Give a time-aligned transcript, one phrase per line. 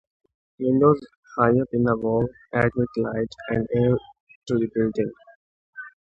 [0.57, 0.99] Windows
[1.37, 3.95] high up in the wall admit light and air
[4.47, 5.11] to the building.